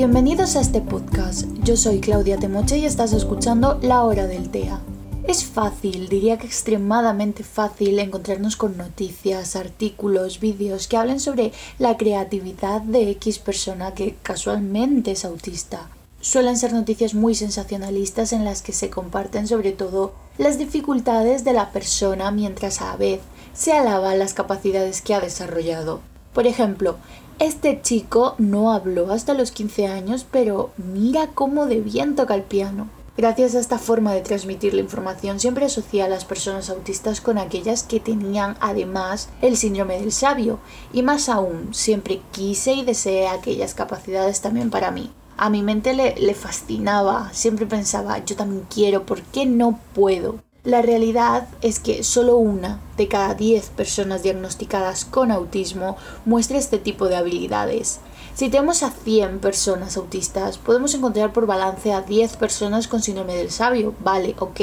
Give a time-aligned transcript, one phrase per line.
[0.00, 1.46] Bienvenidos a este podcast.
[1.62, 4.80] Yo soy Claudia Temoche y estás escuchando La Hora del TEA.
[5.24, 11.98] Es fácil, diría que extremadamente fácil, encontrarnos con noticias, artículos, vídeos que hablen sobre la
[11.98, 15.90] creatividad de X persona que casualmente es autista.
[16.22, 21.52] Suelen ser noticias muy sensacionalistas en las que se comparten sobre todo las dificultades de
[21.52, 23.20] la persona mientras a la vez
[23.52, 26.00] se alaba las capacidades que ha desarrollado.
[26.32, 26.96] Por ejemplo,
[27.40, 32.42] este chico no habló hasta los 15 años, pero mira cómo de bien toca el
[32.42, 32.88] piano.
[33.16, 37.38] Gracias a esta forma de transmitir la información siempre asocié a las personas autistas con
[37.38, 40.58] aquellas que tenían además el síndrome del sabio
[40.92, 45.10] y más aún siempre quise y deseé aquellas capacidades también para mí.
[45.38, 50.36] A mi mente le, le fascinaba, siempre pensaba yo también quiero, ¿por qué no puedo?
[50.62, 55.96] La realidad es que solo una de cada 10 personas diagnosticadas con autismo
[56.26, 58.00] muestra este tipo de habilidades.
[58.34, 63.36] Si tenemos a 100 personas autistas, podemos encontrar por balance a 10 personas con síndrome
[63.36, 64.60] del sabio, vale, ok,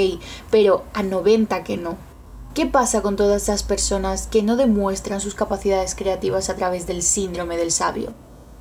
[0.52, 1.98] pero a 90 que no.
[2.54, 7.02] ¿Qué pasa con todas esas personas que no demuestran sus capacidades creativas a través del
[7.02, 8.14] síndrome del sabio?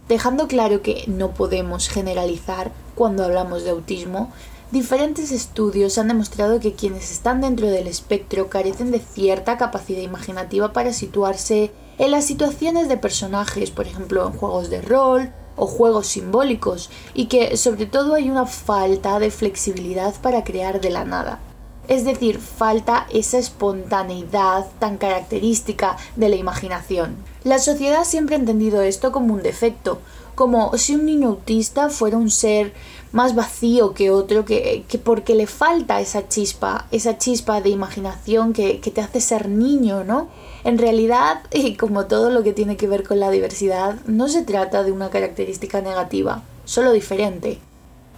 [0.09, 4.33] Dejando claro que no podemos generalizar cuando hablamos de autismo,
[4.73, 10.73] Diferentes estudios han demostrado que quienes están dentro del espectro carecen de cierta capacidad imaginativa
[10.73, 16.09] para situarse en las situaciones de personajes, por ejemplo en juegos de rol o juegos
[16.09, 21.39] simbólicos, y que sobre todo hay una falta de flexibilidad para crear de la nada.
[21.87, 27.15] Es decir, falta esa espontaneidad tan característica de la imaginación.
[27.45, 30.01] La sociedad siempre ha entendido esto como un defecto,
[30.37, 32.73] como si un niño autista fuera un ser
[33.11, 38.79] más vacío que otro, que, porque le falta esa chispa, esa chispa de imaginación que,
[38.79, 40.29] que te hace ser niño, ¿no?
[40.63, 44.43] En realidad, y como todo lo que tiene que ver con la diversidad, no se
[44.43, 47.59] trata de una característica negativa, solo diferente.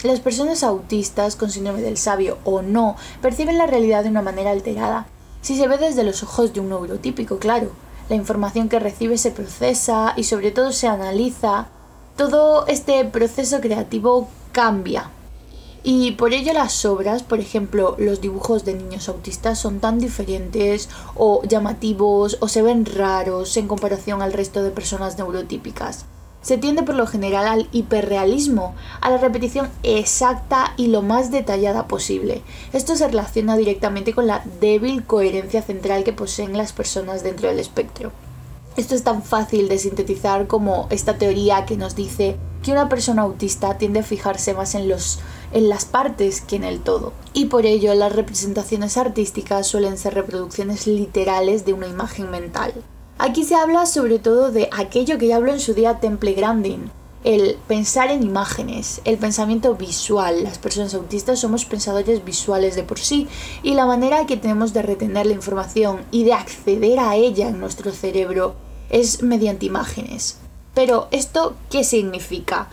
[0.02, 4.50] Las personas autistas con síndrome del sabio o no perciben la realidad de una manera
[4.50, 5.06] alterada,
[5.40, 7.70] si se ve desde los ojos de un neurotípico, claro.
[8.08, 11.68] La información que recibe se procesa y sobre todo se analiza.
[12.18, 15.12] Todo este proceso creativo cambia.
[15.84, 20.88] Y por ello las obras, por ejemplo, los dibujos de niños autistas son tan diferentes
[21.14, 26.06] o llamativos o se ven raros en comparación al resto de personas neurotípicas.
[26.42, 31.86] Se tiende por lo general al hiperrealismo, a la repetición exacta y lo más detallada
[31.86, 32.42] posible.
[32.72, 37.60] Esto se relaciona directamente con la débil coherencia central que poseen las personas dentro del
[37.60, 38.10] espectro.
[38.78, 43.22] Esto es tan fácil de sintetizar como esta teoría que nos dice que una persona
[43.22, 45.18] autista tiende a fijarse más en, los,
[45.52, 47.12] en las partes que en el todo.
[47.32, 52.72] Y por ello las representaciones artísticas suelen ser reproducciones literales de una imagen mental.
[53.18, 56.92] Aquí se habla sobre todo de aquello que ya habló en su día Temple Grandin,
[57.24, 60.44] el pensar en imágenes, el pensamiento visual.
[60.44, 63.26] Las personas autistas somos pensadores visuales de por sí
[63.64, 67.58] y la manera que tenemos de retener la información y de acceder a ella en
[67.58, 70.38] nuestro cerebro es mediante imágenes.
[70.74, 72.68] Pero ¿esto qué significa?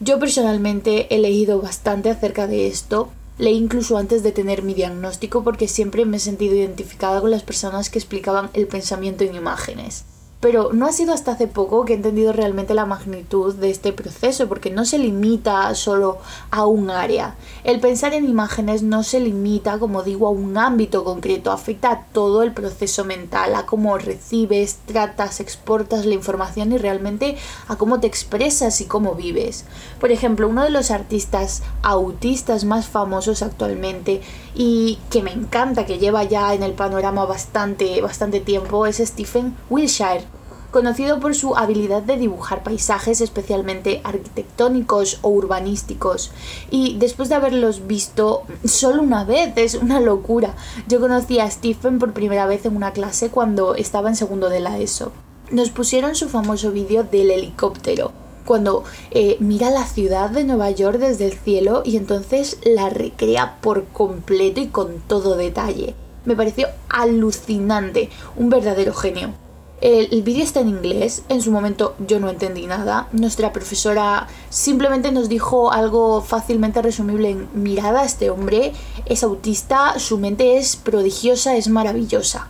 [0.00, 5.44] Yo personalmente he leído bastante acerca de esto Leí incluso antes de tener mi diagnóstico
[5.44, 10.04] porque siempre me he sentido identificada con las personas que explicaban el pensamiento en imágenes.
[10.38, 13.92] Pero no ha sido hasta hace poco que he entendido realmente la magnitud de este
[13.92, 16.18] proceso, porque no se limita solo
[16.50, 17.36] a un área.
[17.64, 22.04] El pensar en imágenes no se limita, como digo, a un ámbito concreto, afecta a
[22.12, 27.36] todo el proceso mental, a cómo recibes, tratas, exportas la información y realmente
[27.66, 29.64] a cómo te expresas y cómo vives.
[30.00, 34.20] Por ejemplo, uno de los artistas autistas más famosos actualmente
[34.54, 39.56] y que me encanta, que lleva ya en el panorama bastante, bastante tiempo, es Stephen
[39.70, 40.35] Wilshire
[40.76, 46.32] conocido por su habilidad de dibujar paisajes especialmente arquitectónicos o urbanísticos.
[46.70, 50.54] Y después de haberlos visto solo una vez, es una locura.
[50.86, 54.60] Yo conocí a Stephen por primera vez en una clase cuando estaba en segundo de
[54.60, 55.12] la ESO.
[55.50, 58.12] Nos pusieron su famoso vídeo del helicóptero
[58.44, 63.56] cuando eh, mira la ciudad de Nueva York desde el cielo y entonces la recrea
[63.62, 65.94] por completo y con todo detalle.
[66.26, 69.45] Me pareció alucinante, un verdadero genio.
[69.82, 73.08] El, vídeo está en inglés, en su momento yo no entendí nada.
[73.12, 78.72] Nuestra profesora simplemente nos dijo algo fácilmente resumible en mirada, este hombre
[79.04, 82.48] es autista, su mente es prodigiosa, es maravillosa.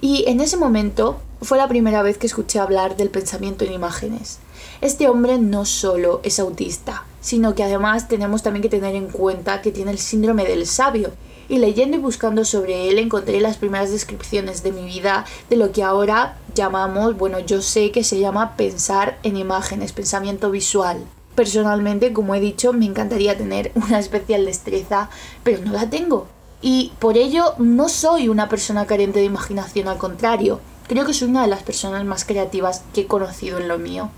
[0.00, 4.38] Y en ese momento fue la primera vez que escuché hablar del pensamiento en imágenes.
[4.80, 9.62] Este hombre no solo es autista, sino que además tenemos también que tener en cuenta
[9.62, 11.10] que tiene el síndrome del sabio,
[11.48, 15.72] y leyendo y buscando sobre él encontré las primeras descripciones de mi vida de lo
[15.72, 21.04] que ahora llamamos, bueno, yo sé que se llama pensar en imágenes, pensamiento visual.
[21.34, 25.08] Personalmente, como he dicho, me encantaría tener una especial destreza,
[25.42, 26.26] pero no la tengo.
[26.60, 31.28] Y por ello no soy una persona carente de imaginación, al contrario, creo que soy
[31.28, 34.10] una de las personas más creativas que he conocido en lo mío.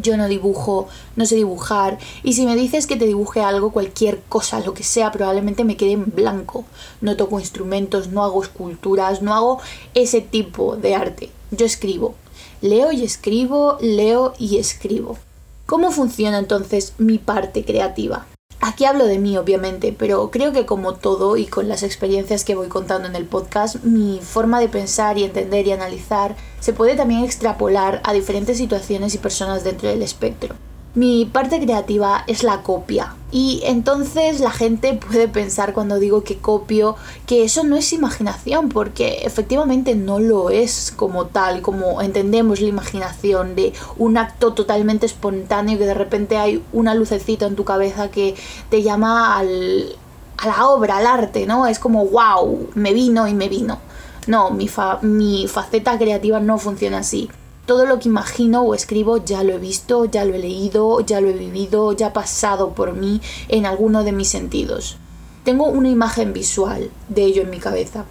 [0.00, 4.20] Yo no dibujo, no sé dibujar, y si me dices que te dibuje algo, cualquier
[4.28, 6.64] cosa, lo que sea, probablemente me quede en blanco.
[7.00, 9.60] No toco instrumentos, no hago esculturas, no hago
[9.94, 11.30] ese tipo de arte.
[11.50, 12.14] Yo escribo.
[12.62, 15.18] Leo y escribo, leo y escribo.
[15.66, 18.26] ¿Cómo funciona entonces mi parte creativa?
[18.62, 22.54] Aquí hablo de mí, obviamente, pero creo que como todo y con las experiencias que
[22.54, 26.94] voy contando en el podcast, mi forma de pensar y entender y analizar se puede
[26.94, 30.56] también extrapolar a diferentes situaciones y personas dentro del espectro.
[30.92, 33.14] Mi parte creativa es la copia.
[33.30, 36.96] Y entonces la gente puede pensar cuando digo que copio
[37.26, 42.66] que eso no es imaginación, porque efectivamente no lo es como tal, como entendemos la
[42.66, 48.10] imaginación de un acto totalmente espontáneo que de repente hay una lucecita en tu cabeza
[48.10, 48.34] que
[48.68, 49.94] te llama al,
[50.38, 51.68] a la obra, al arte, ¿no?
[51.68, 53.78] Es como, wow, me vino y me vino.
[54.26, 54.68] No, mi,
[55.02, 57.30] mi faceta creativa no funciona así
[57.70, 61.20] todo lo que imagino o escribo ya lo he visto, ya lo he leído, ya
[61.20, 64.96] lo he vivido, ya ha pasado por mí en alguno de mis sentidos.
[65.44, 68.06] Tengo una imagen visual de ello en mi cabeza.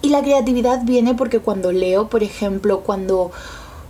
[0.00, 3.30] Y la creatividad viene porque cuando leo, por ejemplo, cuando,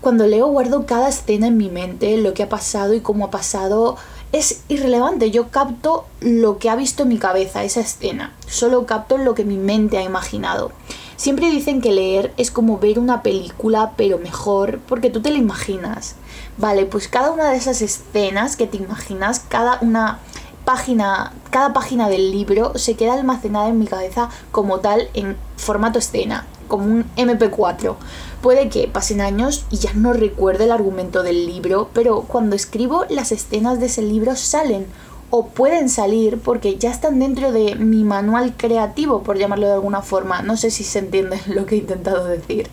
[0.01, 3.31] cuando leo guardo cada escena en mi mente, lo que ha pasado y cómo ha
[3.31, 3.97] pasado,
[4.33, 5.31] es irrelevante.
[5.31, 8.35] Yo capto lo que ha visto en mi cabeza, esa escena.
[8.49, 10.73] Solo capto lo que mi mente ha imaginado.
[11.19, 15.39] Siempre dicen que leer es como ver una película, pero mejor, porque tú te la
[15.39, 16.15] imaginas.
[16.59, 20.21] Vale, pues cada una de esas escenas que te imaginas, cada una
[20.65, 25.99] página, cada página del libro se queda almacenada en mi cabeza como tal en formato
[25.99, 27.97] escena, como un MP4.
[28.41, 33.07] Puede que pasen años y ya no recuerde el argumento del libro, pero cuando escribo
[33.09, 34.87] las escenas de ese libro salen
[35.31, 40.03] o pueden salir porque ya están dentro de mi manual creativo, por llamarlo de alguna
[40.03, 40.43] forma.
[40.43, 42.69] No sé si se entiende lo que he intentado decir.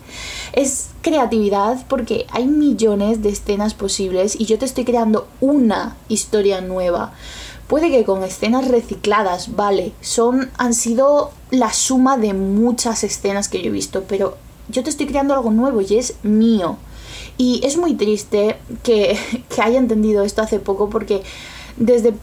[0.52, 6.60] Es creatividad porque hay millones de escenas posibles y yo te estoy creando una historia
[6.60, 7.12] nueva.
[7.68, 13.60] Puede que con escenas recicladas, vale, son han sido la suma de muchas escenas que
[13.60, 14.36] yo he visto, pero
[14.68, 16.78] yo te estoy creando algo nuevo y es mío.
[17.38, 19.18] Y es muy triste que,
[19.54, 21.22] que haya entendido esto hace poco porque
[21.76, 22.14] desde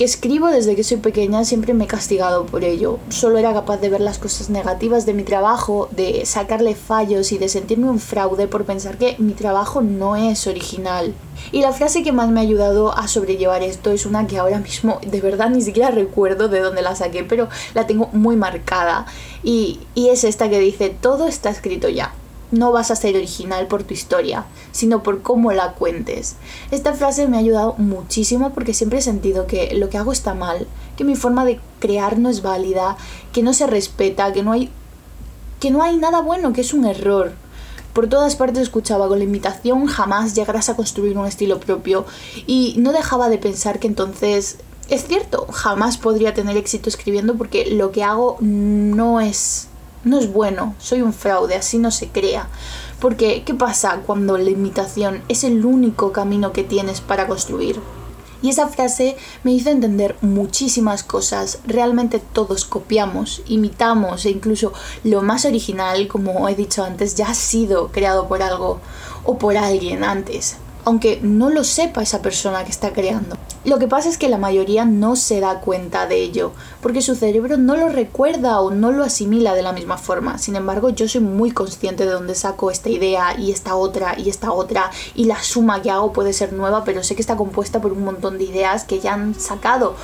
[0.00, 2.98] que escribo desde que soy pequeña siempre me he castigado por ello.
[3.10, 7.36] Solo era capaz de ver las cosas negativas de mi trabajo, de sacarle fallos y
[7.36, 11.12] de sentirme un fraude por pensar que mi trabajo no es original.
[11.52, 14.58] Y la frase que más me ha ayudado a sobrellevar esto es una que ahora
[14.60, 19.04] mismo de verdad ni siquiera recuerdo de dónde la saqué, pero la tengo muy marcada.
[19.42, 22.14] Y, y es esta que dice, todo está escrito ya
[22.50, 26.36] no vas a ser original por tu historia, sino por cómo la cuentes.
[26.70, 30.34] Esta frase me ha ayudado muchísimo porque siempre he sentido que lo que hago está
[30.34, 30.66] mal,
[30.96, 32.96] que mi forma de crear no es válida,
[33.32, 34.70] que no se respeta, que no hay
[35.60, 37.32] que no hay nada bueno, que es un error.
[37.92, 42.06] Por todas partes escuchaba con la imitación jamás llegarás a construir un estilo propio
[42.46, 44.58] y no dejaba de pensar que entonces
[44.88, 49.68] es cierto, jamás podría tener éxito escribiendo porque lo que hago no es
[50.04, 52.48] no es bueno, soy un fraude, así no se crea.
[53.00, 57.80] Porque, ¿qué pasa cuando la imitación es el único camino que tienes para construir?
[58.42, 61.58] Y esa frase me hizo entender muchísimas cosas.
[61.66, 64.72] Realmente todos copiamos, imitamos e incluso
[65.04, 68.80] lo más original, como he dicho antes, ya ha sido creado por algo
[69.24, 73.36] o por alguien antes aunque no lo sepa esa persona que está creando.
[73.64, 77.14] Lo que pasa es que la mayoría no se da cuenta de ello, porque su
[77.14, 80.38] cerebro no lo recuerda o no lo asimila de la misma forma.
[80.38, 84.30] Sin embargo, yo soy muy consciente de dónde saco esta idea y esta otra y
[84.30, 87.80] esta otra, y la suma que hago puede ser nueva, pero sé que está compuesta
[87.80, 89.94] por un montón de ideas que ya han sacado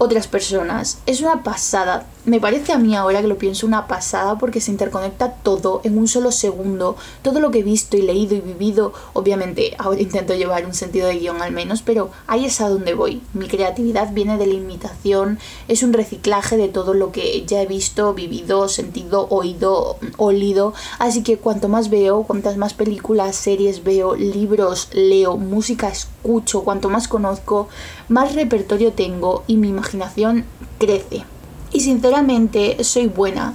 [0.00, 0.98] otras personas.
[1.04, 2.06] Es una pasada.
[2.24, 5.98] Me parece a mí ahora que lo pienso una pasada porque se interconecta todo en
[5.98, 6.96] un solo segundo.
[7.20, 11.06] Todo lo que he visto y leído y vivido, obviamente ahora intento llevar un sentido
[11.06, 13.20] de guion al menos, pero ahí es a donde voy.
[13.34, 15.38] Mi creatividad viene de la imitación,
[15.68, 20.72] es un reciclaje de todo lo que ya he visto, vivido, sentido, oído, olido.
[20.98, 26.88] Así que cuanto más veo, cuantas más películas, series veo, libros leo, música escucho, cuanto
[26.88, 27.68] más conozco,
[28.10, 30.44] más repertorio tengo y mi imaginación
[30.78, 31.24] crece.
[31.72, 33.54] Y sinceramente soy buena.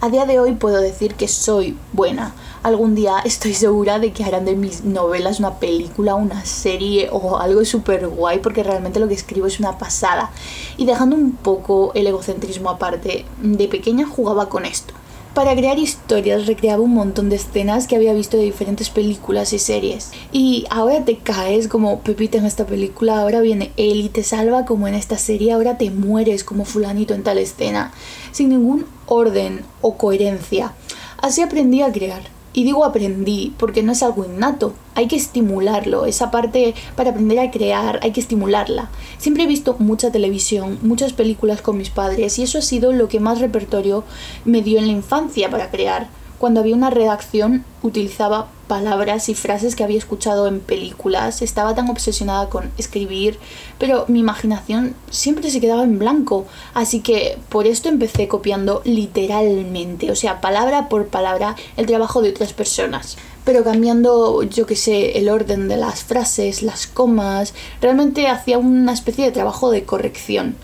[0.00, 2.34] A día de hoy puedo decir que soy buena.
[2.64, 7.38] Algún día estoy segura de que harán de mis novelas una película, una serie o
[7.38, 10.32] algo súper guay porque realmente lo que escribo es una pasada.
[10.76, 14.94] Y dejando un poco el egocentrismo aparte, de pequeña jugaba con esto.
[15.34, 19.58] Para crear historias recreaba un montón de escenas que había visto de diferentes películas y
[19.58, 20.10] series.
[20.30, 24.66] Y ahora te caes como Pepita en esta película, ahora viene él y te salva
[24.66, 27.92] como en esta serie, ahora te mueres como fulanito en tal escena,
[28.30, 30.74] sin ningún orden o coherencia.
[31.16, 32.41] Así aprendí a crear.
[32.54, 37.38] Y digo aprendí porque no es algo innato, hay que estimularlo, esa parte para aprender
[37.38, 38.90] a crear hay que estimularla.
[39.18, 43.08] Siempre he visto mucha televisión, muchas películas con mis padres y eso ha sido lo
[43.08, 44.04] que más repertorio
[44.44, 46.08] me dio en la infancia para crear
[46.42, 51.88] cuando había una redacción utilizaba palabras y frases que había escuchado en películas, estaba tan
[51.88, 53.38] obsesionada con escribir,
[53.78, 60.10] pero mi imaginación siempre se quedaba en blanco, así que por esto empecé copiando literalmente,
[60.10, 63.18] o sea, palabra por palabra, el trabajo de otras personas.
[63.44, 68.94] Pero cambiando, yo que sé, el orden de las frases, las comas, realmente hacía una
[68.94, 70.56] especie de trabajo de corrección.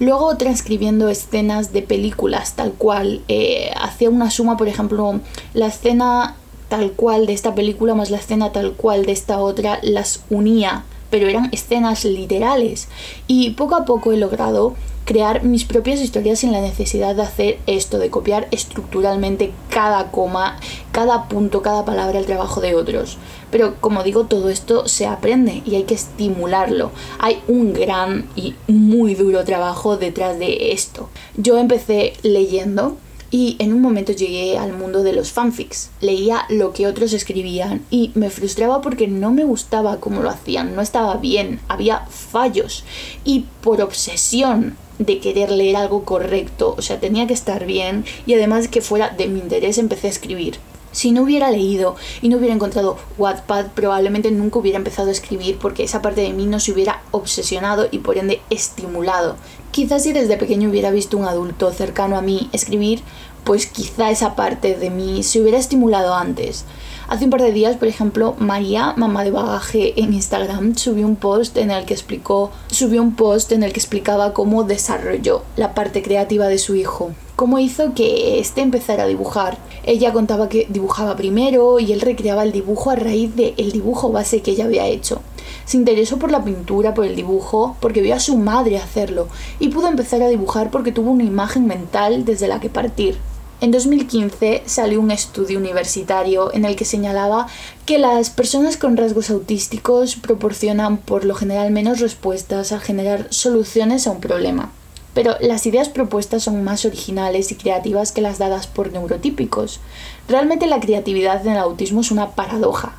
[0.00, 5.20] Luego transcribiendo escenas de películas tal cual, eh, hacía una suma, por ejemplo,
[5.52, 6.36] la escena
[6.68, 10.84] tal cual de esta película más la escena tal cual de esta otra, las unía,
[11.10, 12.88] pero eran escenas literales.
[13.26, 14.74] Y poco a poco he logrado
[15.04, 20.58] crear mis propias historias sin la necesidad de hacer esto, de copiar estructuralmente cada coma,
[20.92, 23.18] cada punto, cada palabra, el trabajo de otros.
[23.50, 26.90] Pero como digo, todo esto se aprende y hay que estimularlo.
[27.18, 31.08] Hay un gran y muy duro trabajo detrás de esto.
[31.36, 32.96] Yo empecé leyendo
[33.30, 35.90] y en un momento llegué al mundo de los fanfics.
[36.00, 40.76] Leía lo que otros escribían y me frustraba porque no me gustaba cómo lo hacían,
[40.76, 42.84] no estaba bien, había fallos.
[43.24, 48.34] Y por obsesión de querer leer algo correcto, o sea, tenía que estar bien y
[48.34, 50.58] además que fuera de mi interés empecé a escribir.
[50.94, 55.58] Si no hubiera leído y no hubiera encontrado Wattpad, probablemente nunca hubiera empezado a escribir
[55.58, 59.34] porque esa parte de mí no se hubiera obsesionado y por ende estimulado.
[59.72, 63.02] Quizás si desde pequeño hubiera visto un adulto cercano a mí escribir,
[63.42, 66.64] pues quizá esa parte de mí se hubiera estimulado antes.
[67.08, 71.16] Hace un par de días, por ejemplo, María, mamá de bagaje en Instagram, subió un
[71.16, 75.74] post en el que explicó, subió un post en el que explicaba cómo desarrolló la
[75.74, 79.58] parte creativa de su hijo cómo hizo que éste empezara a dibujar.
[79.84, 84.40] Ella contaba que dibujaba primero y él recreaba el dibujo a raíz del dibujo base
[84.40, 85.20] que ella había hecho.
[85.64, 89.68] Se interesó por la pintura, por el dibujo, porque vio a su madre hacerlo y
[89.68, 93.18] pudo empezar a dibujar porque tuvo una imagen mental desde la que partir.
[93.64, 97.46] En 2015 salió un estudio universitario en el que señalaba
[97.86, 104.06] que las personas con rasgos autísticos proporcionan por lo general menos respuestas al generar soluciones
[104.06, 104.70] a un problema
[105.14, 109.80] pero las ideas propuestas son más originales y creativas que las dadas por neurotípicos.
[110.28, 112.96] Realmente la creatividad en el autismo es una paradoja.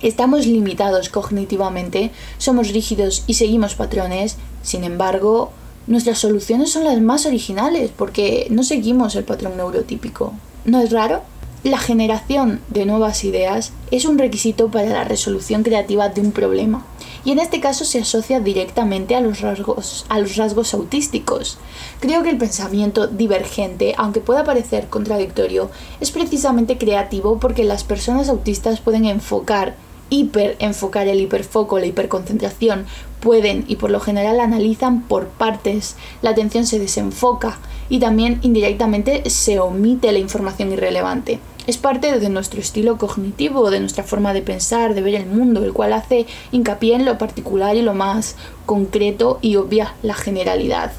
[0.00, 5.52] Estamos limitados cognitivamente, somos rígidos y seguimos patrones, sin embargo,
[5.86, 10.32] nuestras soluciones son las más originales porque no seguimos el patrón neurotípico.
[10.64, 11.22] ¿No es raro?
[11.62, 16.84] La generación de nuevas ideas es un requisito para la resolución creativa de un problema
[17.24, 21.58] y en este caso se asocia directamente a los rasgos, a los rasgos autísticos.
[21.98, 28.28] Creo que el pensamiento divergente, aunque pueda parecer contradictorio, es precisamente creativo porque las personas
[28.28, 29.74] autistas pueden enfocar
[30.10, 32.86] hiperenfocar el hiperfoco, la hiperconcentración,
[33.20, 37.58] pueden y por lo general analizan por partes, la atención se desenfoca
[37.88, 43.80] y también indirectamente se omite la información irrelevante es parte de nuestro estilo cognitivo, de
[43.80, 47.76] nuestra forma de pensar, de ver el mundo, el cual hace hincapié en lo particular
[47.76, 48.36] y lo más
[48.66, 50.92] concreto y obvia la generalidad.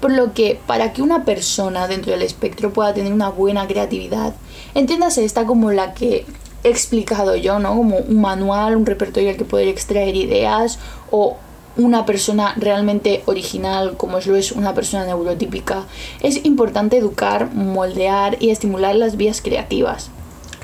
[0.00, 4.34] Por lo que para que una persona dentro del espectro pueda tener una buena creatividad,
[4.74, 6.24] entiéndase esta como la que
[6.64, 7.76] explicado yo, ¿no?
[7.76, 10.78] Como un manual, un repertorio al que poder extraer ideas
[11.10, 11.36] o
[11.76, 15.84] una persona realmente original como lo es una persona neurotípica,
[16.20, 20.10] es importante educar, moldear y estimular las vías creativas.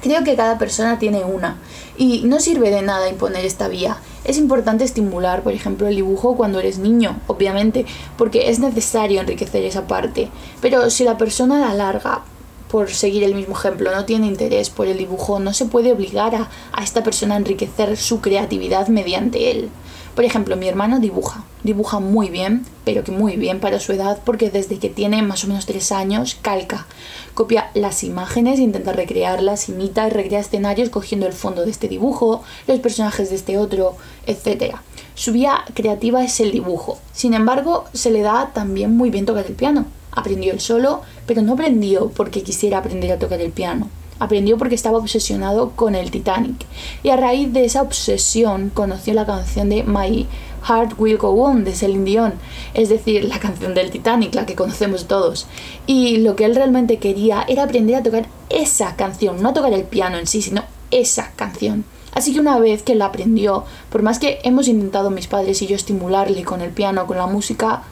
[0.03, 1.57] Creo que cada persona tiene una
[1.97, 3.97] y no sirve de nada imponer esta vía.
[4.25, 7.85] Es importante estimular, por ejemplo, el dibujo cuando eres niño, obviamente,
[8.17, 10.29] porque es necesario enriquecer esa parte.
[10.61, 12.23] Pero si la persona la larga,
[12.71, 16.35] por seguir el mismo ejemplo, no tiene interés por el dibujo, no se puede obligar
[16.35, 19.71] a, a esta persona a enriquecer su creatividad mediante él.
[20.19, 24.19] Por ejemplo, mi hermano dibuja, dibuja muy bien, pero que muy bien para su edad
[24.25, 26.89] porque desde que tiene más o menos tres años calca,
[27.35, 32.43] copia las imágenes, intenta recrearlas, imita y recrea escenarios cogiendo el fondo de este dibujo,
[32.67, 33.97] los personajes de este otro,
[34.27, 34.75] etc.
[35.15, 36.99] Su vía creativa es el dibujo.
[37.13, 39.87] Sin embargo, se le da también muy bien tocar el piano.
[40.19, 43.89] Aprendió él solo, pero no aprendió porque quisiera aprender a tocar el piano
[44.21, 46.67] Aprendió porque estaba obsesionado con el Titanic.
[47.03, 50.27] Y a raíz de esa obsesión conoció la canción de My
[50.67, 52.33] Heart Will Go On de Celine Dion,
[52.75, 55.47] es decir, la canción del Titanic, la que conocemos todos.
[55.87, 59.73] Y lo que él realmente quería era aprender a tocar esa canción, no a tocar
[59.73, 61.85] el piano en sí, sino esa canción.
[62.13, 65.69] Así que una vez que la aprendió, por más que hemos intentado mis padres y
[65.69, 67.85] yo estimularle con el piano, con la música,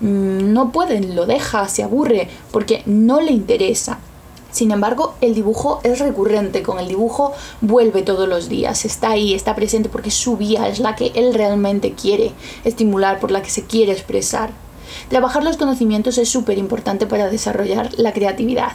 [0.00, 3.98] no pueden, lo deja, se aburre, porque no le interesa.
[4.50, 9.34] Sin embargo, el dibujo es recurrente, con el dibujo vuelve todos los días, está ahí,
[9.34, 12.30] está presente porque su vía, es la que él realmente quiere
[12.64, 14.50] estimular, por la que se quiere expresar.
[15.08, 18.72] Trabajar los conocimientos es súper importante para desarrollar la creatividad.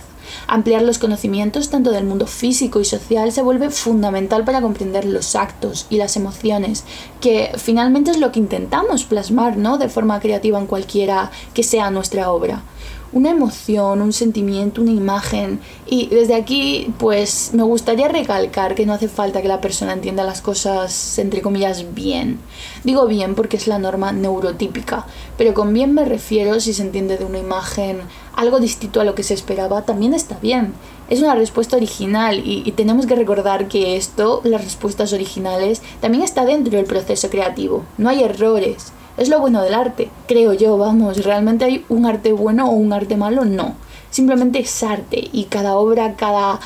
[0.48, 5.36] Ampliar los conocimientos tanto del mundo físico y social se vuelve fundamental para comprender los
[5.36, 6.84] actos y las emociones,
[7.22, 9.78] que finalmente es lo que intentamos plasmar ¿no?
[9.78, 12.64] de forma creativa en cualquiera que sea nuestra obra
[13.12, 15.60] una emoción, un sentimiento, una imagen.
[15.86, 20.24] Y desde aquí, pues me gustaría recalcar que no hace falta que la persona entienda
[20.24, 22.40] las cosas, entre comillas, bien.
[22.84, 25.06] Digo bien porque es la norma neurotípica,
[25.38, 28.02] pero con bien me refiero si se entiende de una imagen
[28.36, 30.74] algo distinto a lo que se esperaba, también está bien.
[31.10, 36.24] Es una respuesta original y, y tenemos que recordar que esto, las respuestas originales, también
[36.24, 37.84] está dentro del proceso creativo.
[37.98, 38.94] No hay errores.
[39.20, 42.94] Es lo bueno del arte, creo yo, vamos, ¿realmente hay un arte bueno o un
[42.94, 43.44] arte malo?
[43.44, 43.76] No,
[44.10, 46.62] simplemente es arte y cada obra, cada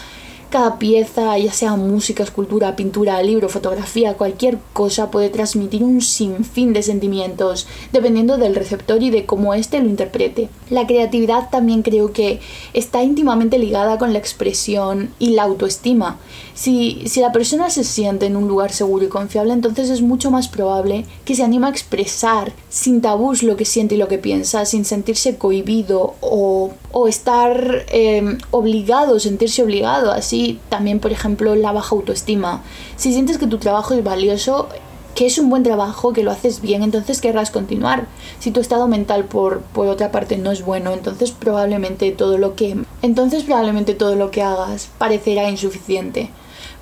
[0.54, 6.74] cada pieza, ya sea música, escultura, pintura, libro, fotografía, cualquier cosa puede transmitir un sinfín
[6.74, 10.50] de sentimientos, dependiendo del receptor y de cómo éste lo interprete.
[10.70, 12.40] La creatividad también creo que
[12.76, 16.20] está íntimamente ligada con la expresión y la autoestima.
[16.54, 20.30] Si, si la persona se siente en un lugar seguro y confiable, entonces es mucho
[20.30, 24.20] más probable que se anime a expresar sin tabús lo que siente y lo que
[24.20, 31.56] piensa, sin sentirse cohibido o, o estar eh, obligado, sentirse obligado así también, por ejemplo,
[31.56, 32.62] la baja autoestima.
[32.96, 34.68] Si sientes que tu trabajo es valioso,
[35.16, 38.08] que es un buen trabajo, que lo haces bien, entonces querrás continuar.
[38.40, 42.56] Si tu estado mental por, por otra parte no es bueno, entonces probablemente todo lo
[42.56, 46.30] que entonces probablemente todo lo que hagas parecerá insuficiente.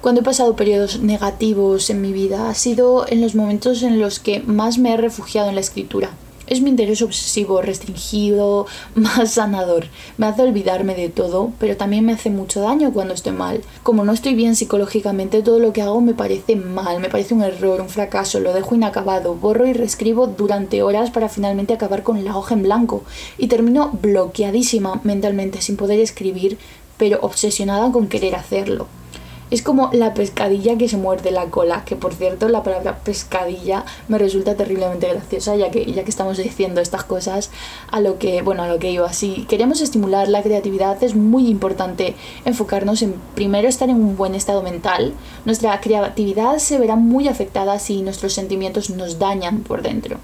[0.01, 4.19] Cuando he pasado periodos negativos en mi vida ha sido en los momentos en los
[4.19, 6.11] que más me he refugiado en la escritura.
[6.51, 9.85] Es mi interés obsesivo, restringido, más sanador.
[10.17, 13.61] Me hace olvidarme de todo, pero también me hace mucho daño cuando estoy mal.
[13.83, 17.41] Como no estoy bien psicológicamente, todo lo que hago me parece mal, me parece un
[17.41, 22.25] error, un fracaso, lo dejo inacabado, borro y reescribo durante horas para finalmente acabar con
[22.25, 23.05] la hoja en blanco.
[23.37, 26.57] Y termino bloqueadísima mentalmente, sin poder escribir,
[26.97, 28.87] pero obsesionada con querer hacerlo.
[29.51, 33.83] Es como la pescadilla que se muerde la cola, que por cierto la palabra pescadilla
[34.07, 37.51] me resulta terriblemente graciosa, ya que, ya que estamos diciendo estas cosas
[37.91, 39.11] a lo que, bueno, a lo que iba.
[39.11, 44.35] Si queremos estimular la creatividad es muy importante enfocarnos en primero estar en un buen
[44.35, 45.13] estado mental.
[45.43, 50.17] Nuestra creatividad se verá muy afectada si nuestros sentimientos nos dañan por dentro.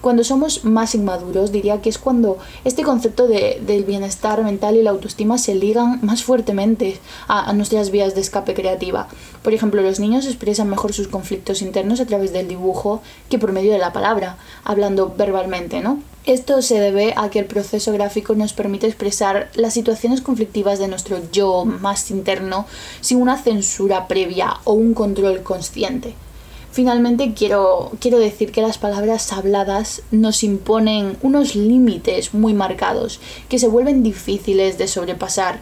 [0.00, 4.82] Cuando somos más inmaduros, diría que es cuando este concepto de, del bienestar mental y
[4.82, 9.08] la autoestima se ligan más fuertemente a, a nuestras vías de escape creativa.
[9.42, 13.52] Por ejemplo, los niños expresan mejor sus conflictos internos a través del dibujo que por
[13.52, 16.02] medio de la palabra, hablando verbalmente, ¿no?
[16.26, 20.88] Esto se debe a que el proceso gráfico nos permite expresar las situaciones conflictivas de
[20.88, 22.66] nuestro yo más interno
[23.00, 26.14] sin una censura previa o un control consciente.
[26.72, 33.58] Finalmente quiero, quiero decir que las palabras habladas nos imponen unos límites muy marcados que
[33.58, 35.60] se vuelven difíciles de sobrepasar.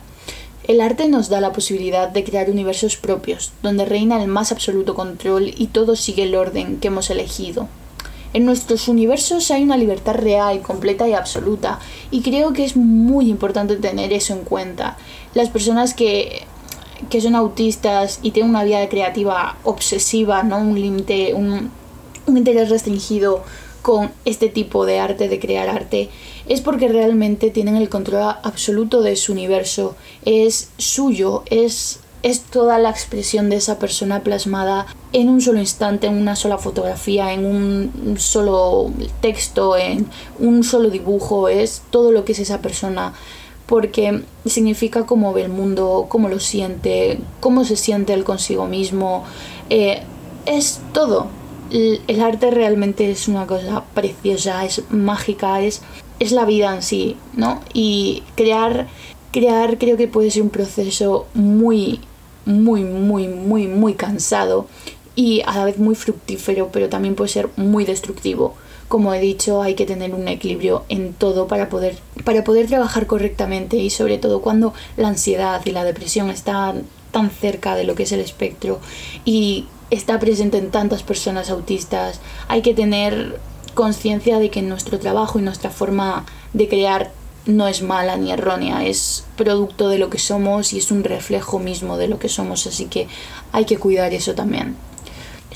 [0.65, 4.95] El arte nos da la posibilidad de crear universos propios, donde reina el más absoluto
[4.95, 7.69] control y todo sigue el orden que hemos elegido.
[8.35, 11.79] En nuestros universos hay una libertad real, completa y absoluta,
[12.11, 14.99] y creo que es muy importante tener eso en cuenta.
[15.33, 16.47] Las personas que
[17.11, 20.59] que son autistas y tienen una vida creativa obsesiva, ¿no?
[20.59, 21.71] Un límite, un,
[22.27, 23.43] un interés restringido
[23.83, 26.11] con este tipo de arte, de crear arte,
[26.47, 32.79] es porque realmente tienen el control absoluto de su universo, es suyo, es, es toda
[32.79, 37.47] la expresión de esa persona plasmada en un solo instante, en una sola fotografía, en
[37.47, 38.91] un solo
[39.23, 40.07] texto, en
[40.39, 43.15] un solo dibujo, es todo lo que es esa persona
[43.69, 49.25] porque significa cómo ve el mundo, cómo lo siente, cómo se siente él consigo mismo.
[49.69, 50.03] Eh,
[50.47, 51.27] es todo.
[51.71, 55.83] El, arte realmente es una cosa preciosa, es mágica, es,
[56.19, 57.61] es la vida en sí, ¿no?
[57.75, 58.89] Y crear,
[59.33, 62.01] crear creo que puede ser un proceso muy,
[62.47, 64.67] muy, muy, muy, muy cansado
[65.15, 68.55] y a la vez muy fructífero, pero también puede ser muy destructivo
[68.89, 73.07] como he dicho, hay que tener un equilibrio en todo para poder, para poder trabajar
[73.07, 77.95] correctamente y sobre todo cuando la ansiedad y la depresión están tan cerca de lo
[77.95, 78.81] que es el espectro
[79.25, 82.21] y está presente en tantas personas autistas.
[82.49, 83.39] Hay que tener
[83.75, 87.11] conciencia de que nuestro trabajo y nuestra forma de crear
[87.47, 91.59] no es mala ni errónea, es producto de lo que somos y es un reflejo
[91.59, 93.09] mismo de lo que somos, así que
[93.53, 94.77] hay que cuidar eso también.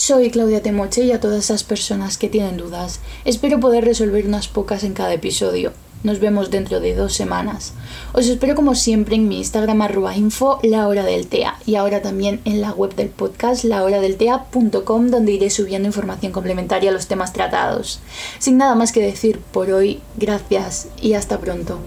[0.04, 4.48] Soy Claudia Temoche y a todas esas personas que tienen dudas, espero poder resolver unas
[4.48, 5.72] pocas en cada episodio.
[6.02, 7.72] Nos vemos dentro de dos semanas.
[8.12, 12.02] Os espero como siempre en mi Instagram arroba info la hora del TEA y ahora
[12.02, 17.32] también en la web del podcast lahoradeltea.com donde iré subiendo información complementaria a los temas
[17.32, 18.00] tratados.
[18.40, 21.78] Sin nada más que decir por hoy, gracias y hasta pronto.